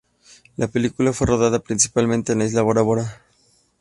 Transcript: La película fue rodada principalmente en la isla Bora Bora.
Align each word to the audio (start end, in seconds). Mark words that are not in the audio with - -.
La 0.57 0.67
película 0.67 1.13
fue 1.13 1.27
rodada 1.27 1.59
principalmente 1.59 2.31
en 2.31 2.39
la 2.39 2.45
isla 2.45 2.63
Bora 2.63 2.81
Bora. 2.81 3.21